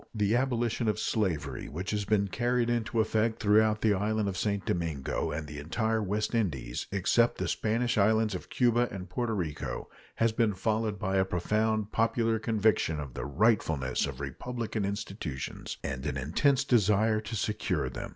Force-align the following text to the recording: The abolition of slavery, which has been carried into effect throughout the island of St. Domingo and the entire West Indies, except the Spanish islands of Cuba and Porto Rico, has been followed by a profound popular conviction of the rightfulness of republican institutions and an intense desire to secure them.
The 0.15 0.35
abolition 0.35 0.87
of 0.87 0.97
slavery, 0.97 1.69
which 1.69 1.91
has 1.91 2.05
been 2.05 2.27
carried 2.27 2.71
into 2.71 2.99
effect 3.01 3.39
throughout 3.39 3.81
the 3.81 3.93
island 3.93 4.27
of 4.29 4.35
St. 4.35 4.65
Domingo 4.65 5.29
and 5.29 5.45
the 5.45 5.59
entire 5.59 6.01
West 6.01 6.33
Indies, 6.33 6.87
except 6.91 7.37
the 7.37 7.47
Spanish 7.47 7.99
islands 7.99 8.33
of 8.33 8.49
Cuba 8.49 8.87
and 8.89 9.07
Porto 9.09 9.33
Rico, 9.33 9.91
has 10.15 10.31
been 10.31 10.55
followed 10.55 10.97
by 10.97 11.17
a 11.17 11.23
profound 11.23 11.91
popular 11.91 12.39
conviction 12.39 12.99
of 12.99 13.13
the 13.13 13.25
rightfulness 13.27 14.07
of 14.07 14.19
republican 14.19 14.85
institutions 14.85 15.77
and 15.83 16.03
an 16.07 16.17
intense 16.17 16.63
desire 16.63 17.21
to 17.21 17.35
secure 17.35 17.87
them. 17.87 18.09